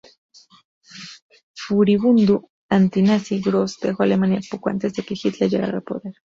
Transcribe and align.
Furibundo 1.55 2.49
antinazi, 2.69 3.39
Grosz 3.39 3.79
dejó 3.81 4.01
Alemania 4.01 4.39
poco 4.49 4.71
antes 4.71 4.93
de 4.95 5.03
que 5.03 5.13
Hitler 5.13 5.47
llegara 5.47 5.77
al 5.77 5.83
poder. 5.83 6.15